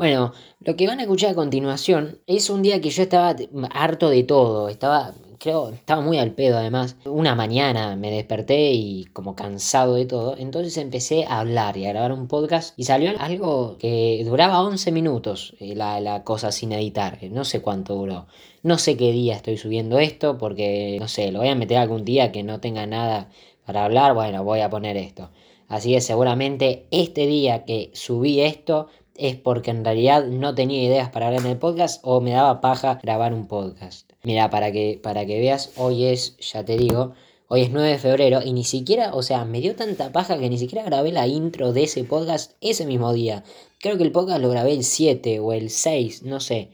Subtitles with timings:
[0.00, 3.36] Bueno, lo que van a escuchar a continuación es un día que yo estaba
[3.70, 6.96] harto de todo, estaba, creo, estaba muy al pedo además.
[7.04, 11.90] Una mañana me desperté y como cansado de todo, entonces empecé a hablar y a
[11.90, 16.72] grabar un podcast y salió algo que duraba 11 minutos, eh, la, la cosa sin
[16.72, 18.26] editar, no sé cuánto duró.
[18.62, 22.06] No sé qué día estoy subiendo esto porque, no sé, lo voy a meter algún
[22.06, 23.28] día que no tenga nada
[23.66, 25.28] para hablar, bueno, voy a poner esto.
[25.70, 31.10] Así que seguramente este día que subí esto es porque en realidad no tenía ideas
[31.10, 34.10] para hablar en el podcast o me daba paja grabar un podcast.
[34.22, 37.14] Mira, para que, para que veas, hoy es, ya te digo,
[37.48, 40.50] hoy es 9 de febrero y ni siquiera, o sea, me dio tanta paja que
[40.50, 43.44] ni siquiera grabé la intro de ese podcast ese mismo día.
[43.78, 46.70] Creo que el podcast lo grabé el 7 o el 6, no sé.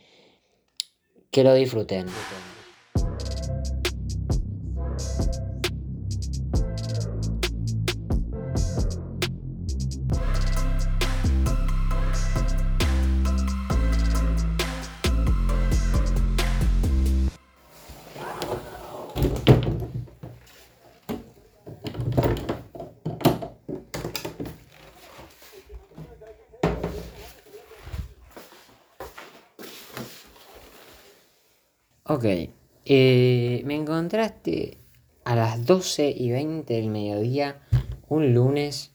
[1.31, 2.07] Que lo disfruten.
[32.17, 32.25] Ok,
[32.87, 34.79] eh, me encontraste
[35.27, 37.61] a las 12 y 20 del mediodía
[38.09, 38.95] un lunes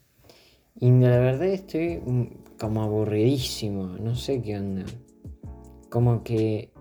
[0.80, 2.24] y la verdad estoy mm,
[2.60, 4.86] como aburridísimo, no sé qué onda.
[5.92, 6.72] Como que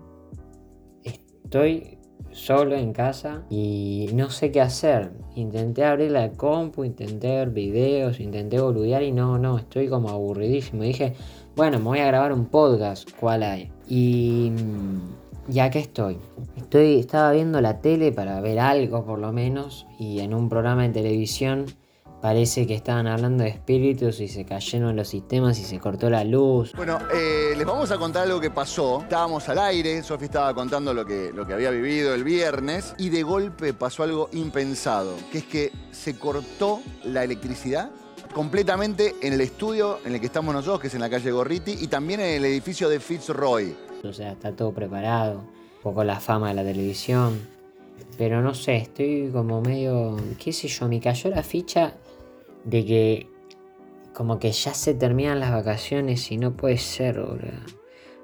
[1.03, 1.99] estoy
[2.31, 5.11] solo en casa y no sé qué hacer.
[5.35, 10.81] Intenté abrir la compu, intenté ver videos, intenté boludear y no, no, estoy como aburridísimo.
[10.81, 11.13] Dije,
[11.55, 13.71] bueno, me voy a grabar un podcast, ¿cuál hay?
[13.87, 14.51] Y
[15.47, 16.17] ya que estoy.
[16.55, 16.99] estoy.
[16.99, 20.89] Estaba viendo la tele para ver algo por lo menos y en un programa de
[20.89, 21.65] televisión
[22.21, 26.23] parece que estaban hablando de espíritus y se cayeron los sistemas y se cortó la
[26.23, 26.71] luz.
[26.75, 29.01] Bueno, eh, les vamos a contar algo que pasó.
[29.01, 33.09] Estábamos al aire, Sofía estaba contando lo que, lo que había vivido el viernes y
[33.09, 37.89] de golpe pasó algo impensado, que es que se cortó la electricidad
[38.31, 41.77] completamente en el estudio en el que estamos nosotros, que es en la calle Gorriti,
[41.79, 43.75] y también en el edificio de Fitzroy.
[44.03, 47.39] O sea, está todo preparado, un poco la fama de la televisión.
[48.17, 51.95] Pero no sé, estoy como medio, qué sé yo, me cayó la ficha
[52.63, 53.27] de que
[54.13, 57.81] como que ya se terminan las vacaciones y no puede ser, boludo.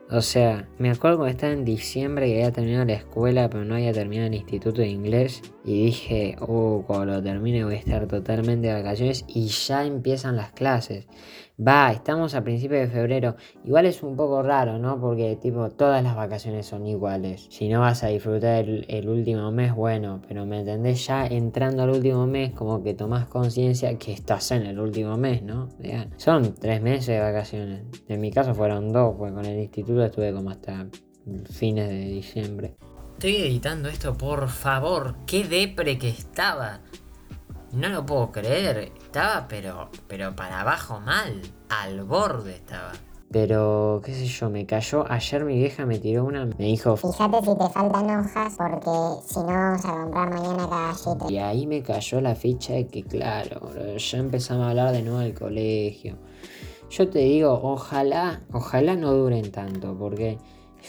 [0.10, 3.76] O sea, me acuerdo cuando estaba en diciembre y había terminado la escuela, pero no
[3.76, 5.42] había terminado el instituto de inglés.
[5.68, 10.38] Y dije, oh, cuando lo termine voy a estar totalmente de vacaciones y ya empiezan
[10.38, 11.08] las clases.
[11.60, 13.36] Va, estamos a principios de febrero.
[13.66, 14.98] Igual es un poco raro, ¿no?
[15.02, 17.48] Porque tipo, todas las vacaciones son iguales.
[17.50, 21.90] Si no vas a disfrutar el, último mes, bueno, pero me entendés, ya entrando al
[21.90, 25.68] último mes, como que tomás conciencia que estás en el último mes, ¿no?
[26.16, 27.82] son tres meses de vacaciones.
[28.08, 30.88] En mi caso fueron dos, porque con el instituto estuve como hasta
[31.52, 32.78] fines de diciembre.
[33.18, 35.16] Estoy editando esto, por favor.
[35.26, 36.82] Qué depre que estaba.
[37.72, 38.92] No lo puedo creer.
[38.96, 41.42] Estaba pero, pero para abajo mal.
[41.68, 42.92] Al borde estaba.
[43.32, 45.04] Pero, qué sé yo, me cayó.
[45.12, 46.46] Ayer mi vieja me tiró una.
[46.46, 46.96] Me dijo.
[46.96, 48.92] Fíjate si te faltan hojas porque
[49.26, 51.32] si no vamos a comprar mañana caballito.
[51.32, 55.22] Y ahí me cayó la ficha de que, claro, ya empezamos a hablar de nuevo
[55.22, 56.20] del colegio.
[56.92, 60.38] Yo te digo, ojalá, ojalá no duren tanto, porque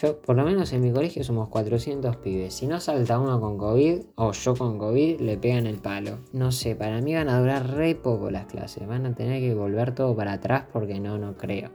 [0.01, 2.53] yo, por lo menos en mi colegio somos 400 pibes.
[2.53, 6.19] Si no salta uno con COVID o yo con COVID, le pegan el palo.
[6.33, 8.87] No sé, para mí van a durar re poco las clases.
[8.87, 11.69] Van a tener que volver todo para atrás porque no, no creo.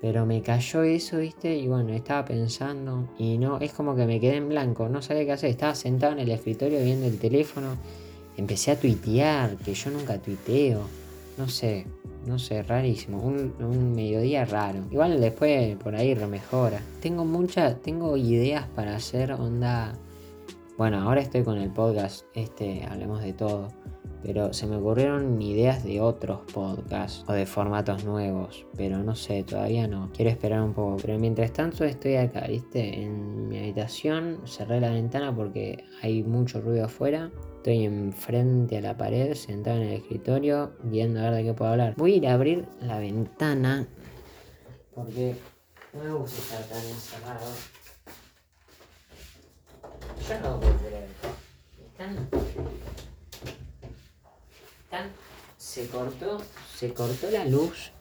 [0.00, 1.56] Pero me cayó eso, ¿viste?
[1.56, 5.24] Y bueno, estaba pensando y no, es como que me quedé en blanco, no sabía
[5.24, 5.50] qué hacer.
[5.50, 7.76] Estaba sentado en el escritorio viendo el teléfono.
[8.36, 10.80] Empecé a tuitear, que yo nunca tuiteo.
[11.38, 11.86] No sé,
[12.26, 13.18] no sé, rarísimo.
[13.18, 14.80] Un, mediodía raro.
[14.90, 16.80] Igual después por ahí remejora.
[17.00, 19.94] Tengo muchas, tengo ideas para hacer onda.
[20.78, 23.68] Bueno, ahora estoy con el podcast, este, hablemos de todo.
[24.22, 28.66] Pero se me ocurrieron ideas de otros podcasts o de formatos nuevos.
[28.76, 30.10] Pero no sé, todavía no.
[30.14, 30.96] Quiero esperar un poco.
[31.02, 33.02] Pero mientras tanto estoy acá, ¿viste?
[33.02, 34.40] En mi habitación.
[34.46, 37.30] Cerré la ventana porque hay mucho ruido afuera.
[37.56, 41.70] Estoy enfrente a la pared, sentado en el escritorio, viendo a ver de qué puedo
[41.70, 41.94] hablar.
[41.96, 43.86] Voy a ir a abrir la ventana
[44.94, 45.34] porque
[45.92, 47.46] no me gusta estar tan encerrado.
[50.28, 51.08] Yo no puedo creer.
[51.86, 52.28] Están.
[55.56, 56.40] Se cortó.
[56.76, 57.92] Se cortó la luz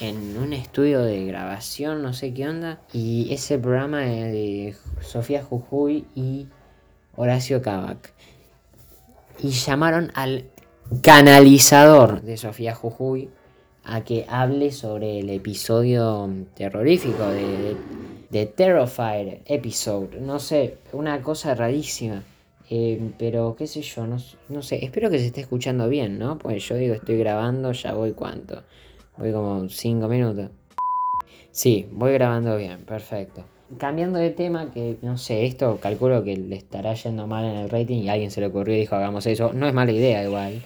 [0.00, 2.80] en un estudio de grabación, no sé qué onda.
[2.92, 6.46] Y ese programa de Sofía Jujuy y
[7.16, 8.12] Horacio Kavak
[9.40, 10.46] y llamaron al
[11.02, 13.30] canalizador de Sofía Jujuy
[13.84, 17.76] a que hable sobre el episodio terrorífico de,
[18.30, 20.20] de, Terrified Episode.
[20.20, 22.22] No sé, una cosa rarísima.
[22.70, 24.16] Eh, pero qué sé yo, no,
[24.48, 26.38] no, sé, espero que se esté escuchando bien, ¿no?
[26.38, 28.62] Pues yo digo, estoy grabando, ya voy cuánto.
[29.16, 30.50] Voy como 5 minutos.
[31.50, 33.44] Sí, voy grabando bien, perfecto.
[33.78, 37.70] Cambiando de tema, que no sé, esto calculo que le estará yendo mal en el
[37.70, 39.52] rating y a alguien se le ocurrió y dijo hagamos eso.
[39.52, 40.62] No es mala idea igual.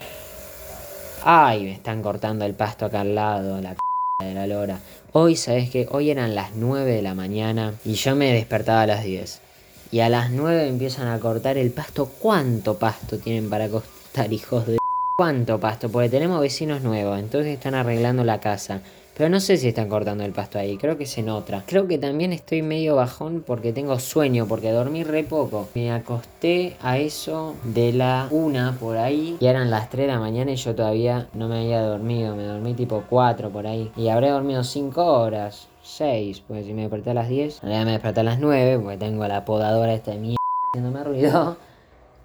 [1.24, 4.80] Ay, me están cortando el pasto acá al lado, la p de la lora.
[5.12, 5.86] Hoy, ¿sabes qué?
[5.90, 9.42] Hoy eran las 9 de la mañana y yo me despertaba a las 10.
[9.90, 12.06] Y a las 9 empiezan a cortar el pasto.
[12.06, 14.78] ¿Cuánto pasto tienen para cortar, hijos de...
[15.16, 15.88] ¿Cuánto pasto?
[15.88, 18.82] Porque tenemos vecinos nuevos, entonces están arreglando la casa.
[19.18, 21.64] Pero no sé si están cortando el pasto ahí, creo que es en otra.
[21.66, 25.68] Creo que también estoy medio bajón porque tengo sueño, porque dormí re poco.
[25.74, 30.20] Me acosté a eso de la una por ahí y eran las 3 de la
[30.20, 32.36] mañana y yo todavía no me había dormido.
[32.36, 33.90] Me dormí tipo 4 por ahí.
[33.96, 37.90] Y habré dormido 5 horas, 6, porque si me desperté a las 10, ahora me
[37.90, 40.36] desperté a las 9 porque tengo la podadora esta de mierda
[40.70, 41.56] haciéndome ruido.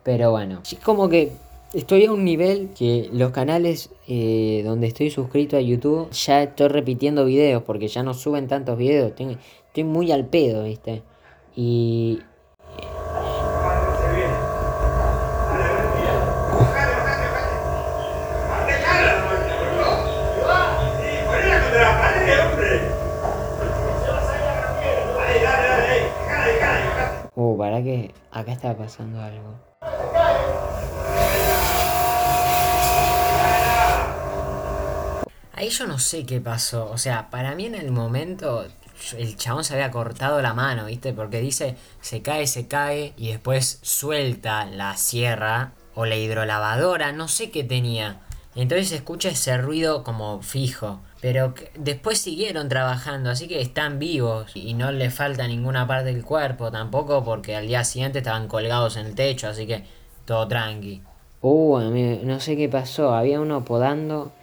[0.03, 1.31] Pero bueno, es como que
[1.73, 6.67] Estoy a un nivel que los canales eh, donde estoy suscrito a YouTube ya estoy
[6.67, 9.11] repitiendo videos porque ya no suben tantos videos.
[9.17, 11.01] Estoy, muy al pedo, ¿viste?
[11.55, 12.19] Y.
[27.33, 29.72] Uh, para que acá está pasando algo.
[35.63, 36.91] Ahí yo no sé qué pasó.
[36.91, 38.65] O sea, para mí en el momento
[39.17, 41.13] el chabón se había cortado la mano, ¿viste?
[41.13, 47.29] Porque dice se cae, se cae y después suelta la sierra o la hidrolavadora, no
[47.29, 48.19] sé qué tenía.
[48.55, 50.99] Entonces escucha ese ruido como fijo.
[51.21, 56.25] Pero después siguieron trabajando, así que están vivos y no le falta ninguna parte del
[56.25, 59.85] cuerpo tampoco porque al día siguiente estaban colgados en el techo, así que
[60.25, 61.03] todo tranqui.
[61.41, 61.79] Uh,
[62.25, 64.33] no sé qué pasó, había uno podando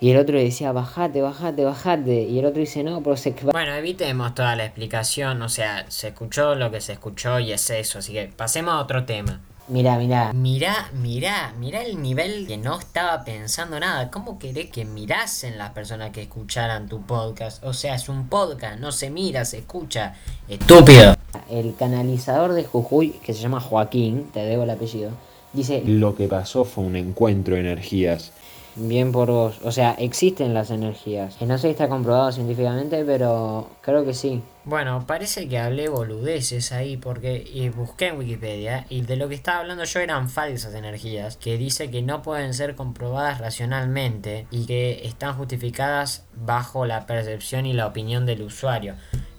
[0.00, 2.22] y el otro le decía, bajate, bajate, bajate.
[2.22, 3.34] Y el otro dice, no, pero se...
[3.42, 5.42] Bueno, evitemos toda la explicación.
[5.42, 7.98] O sea, se escuchó lo que se escuchó y es eso.
[7.98, 9.40] Así que pasemos a otro tema.
[9.66, 10.32] Mira, mira.
[10.32, 14.10] Mira, mira, mira el nivel que no estaba pensando nada.
[14.10, 17.62] ¿Cómo querés que mirasen las personas que escucharan tu podcast?
[17.64, 20.14] O sea, es un podcast, no se mira, se escucha.
[20.48, 21.16] Estúpido.
[21.50, 25.10] El canalizador de Jujuy, que se llama Joaquín, te debo el apellido,
[25.52, 25.82] dice...
[25.84, 28.32] Lo que pasó fue un encuentro de energías
[28.76, 29.58] Bien por vos.
[29.64, 31.36] O sea, existen las energías.
[31.36, 34.42] Que no sé si está comprobado científicamente, pero creo que sí.
[34.64, 39.60] Bueno, parece que hablé boludeces ahí porque busqué en Wikipedia y de lo que estaba
[39.60, 45.06] hablando yo eran falsas energías, que dice que no pueden ser comprobadas racionalmente y que
[45.06, 48.94] están justificadas bajo la percepción y la opinión del usuario.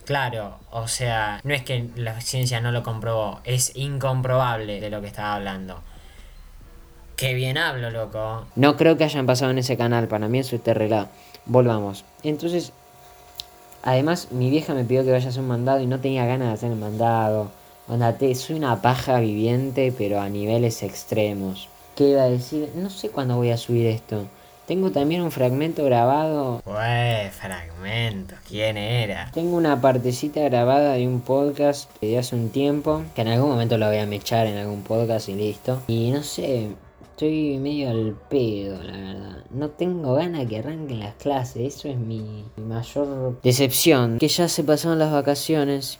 [0.05, 5.01] Claro, o sea, no es que la ciencia no lo comprobó, es incomprobable de lo
[5.01, 5.83] que estaba hablando.
[7.19, 8.45] Qué bien hablo, loco.
[8.55, 11.09] No creo que hayan pasado en ese canal, para mí eso está arreglado.
[11.45, 12.05] Volvamos.
[12.23, 12.71] Entonces,
[13.83, 16.47] además, mi vieja me pidió que vaya a hacer un mandado y no tenía ganas
[16.47, 17.51] de hacer el mandado.
[17.89, 21.67] Andate, soy una paja viviente, pero a niveles extremos.
[21.97, 22.69] ¿Qué iba a decir?
[22.75, 24.25] No sé cuándo voy a subir esto.
[24.65, 26.61] Tengo también un fragmento grabado.
[26.65, 29.29] Ué, fragmento, ¿quién era?
[29.33, 33.77] Tengo una partecita grabada de un podcast de hace un tiempo, que en algún momento
[33.77, 35.81] lo voy a mechar en algún podcast y listo.
[35.87, 36.69] Y no sé,
[37.19, 39.43] Estoy medio al pedo, la verdad.
[39.49, 41.75] No tengo ganas que arranquen las clases.
[41.75, 44.19] Eso es mi, mayor decepción.
[44.19, 45.99] Que ya se pasaron las vacaciones.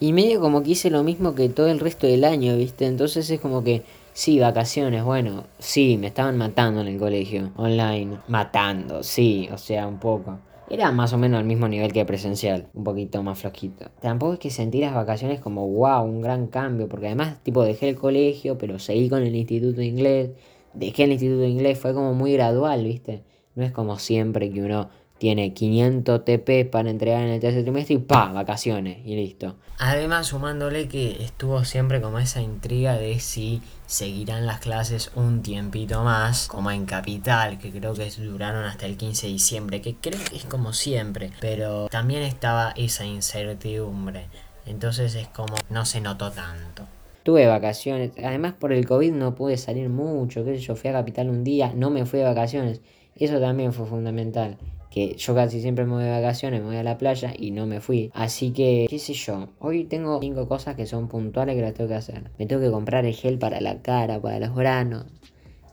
[0.00, 2.86] Y medio como que hice lo mismo que todo el resto del año, ¿viste?
[2.86, 3.84] Entonces es como que,
[4.14, 8.18] sí, vacaciones, bueno, sí, me estaban matando en el colegio, online.
[8.26, 10.40] Matando, sí, o sea, un poco.
[10.70, 13.90] Era más o menos al mismo nivel que presencial, un poquito más flojito.
[14.02, 17.88] Tampoco es que sentí las vacaciones como wow, un gran cambio, porque además, tipo, dejé
[17.88, 20.30] el colegio, pero seguí con el instituto de inglés.
[20.74, 23.22] Dejé el instituto de inglés, fue como muy gradual, ¿viste?
[23.54, 27.96] No es como siempre que uno tiene 500 TP para entregar en el tercer trimestre
[27.96, 29.56] y pa, vacaciones y listo.
[29.78, 36.02] Además, sumándole que estuvo siempre como esa intriga de si seguirán las clases un tiempito
[36.02, 40.18] más, como en Capital, que creo que duraron hasta el 15 de diciembre, que creo
[40.30, 44.26] que es como siempre, pero también estaba esa incertidumbre.
[44.66, 46.84] Entonces es como no se notó tanto.
[47.22, 50.94] Tuve vacaciones, además por el COVID no pude salir mucho, qué sé yo, fui a
[50.94, 52.80] Capital un día, no me fui de vacaciones.
[53.16, 54.56] Eso también fue fundamental
[54.90, 57.66] que yo casi siempre me voy de vacaciones, me voy a la playa y no
[57.66, 58.10] me fui.
[58.14, 61.88] Así que, qué sé yo, hoy tengo cinco cosas que son puntuales que las tengo
[61.88, 62.30] que hacer.
[62.38, 65.06] Me tengo que comprar el gel para la cara, para los granos.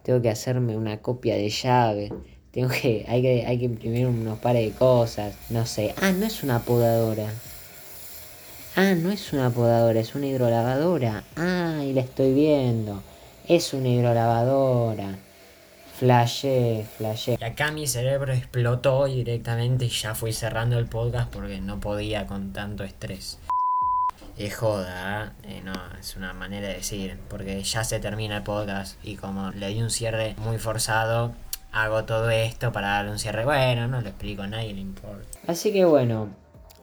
[0.03, 2.13] Tengo que hacerme una copia de llave.
[2.51, 5.35] Tengo que, hay que, hay que imprimir unos pares de cosas.
[5.49, 5.93] No sé.
[6.01, 7.33] Ah, no es una podadora.
[8.75, 11.23] Ah, no es una podadora, es una hidrolavadora.
[11.37, 13.01] Ah, y la estoy viendo.
[13.47, 15.17] Es una hidrolavadora.
[15.99, 17.37] Flashé, flashé.
[17.39, 22.27] Y acá mi cerebro explotó directamente y ya fui cerrando el podcast porque no podía
[22.27, 23.39] con tanto estrés.
[24.37, 25.61] Es joda, ¿eh?
[25.63, 29.69] no, es una manera de decir, porque ya se termina el podcast y como le
[29.69, 31.33] di un cierre muy forzado,
[31.71, 35.39] hago todo esto para darle un cierre bueno, no lo explico a nadie, le importa.
[35.47, 36.27] Así que bueno,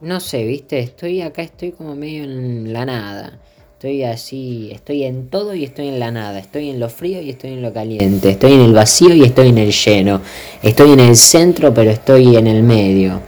[0.00, 3.38] no sé, viste, estoy acá, estoy como medio en la nada.
[3.82, 6.38] Estoy así, estoy en todo y estoy en la nada.
[6.38, 8.30] Estoy en lo frío y estoy en lo caliente.
[8.30, 10.20] Estoy en el vacío y estoy en el lleno.
[10.62, 13.20] Estoy en el centro pero estoy en el medio.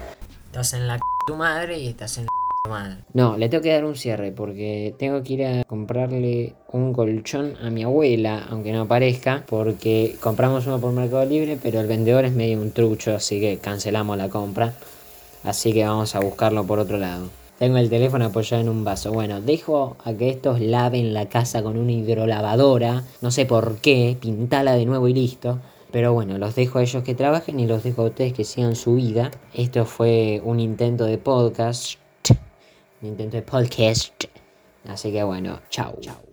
[0.46, 2.30] Estás en la c tu madre y estás en la
[2.62, 2.98] tu madre.
[3.14, 7.56] No, le tengo que dar un cierre porque tengo que ir a comprarle un colchón
[7.60, 12.26] a mi abuela, aunque no parezca, porque compramos uno por Mercado Libre, pero el vendedor
[12.26, 14.72] es medio un trucho, así que cancelamos la compra.
[15.42, 17.28] Así que vamos a buscarlo por otro lado.
[17.64, 19.10] Tengo el teléfono apoyado en un vaso.
[19.10, 23.04] Bueno, dejo a que estos laven la casa con una hidrolavadora.
[23.22, 25.60] No sé por qué, pintala de nuevo y listo.
[25.90, 28.76] Pero bueno, los dejo a ellos que trabajen y los dejo a ustedes que sigan
[28.76, 29.30] su vida.
[29.54, 31.94] Esto fue un intento de podcast.
[33.00, 34.24] Un intento de podcast.
[34.86, 35.96] Así que bueno, chao.
[36.02, 36.23] chao.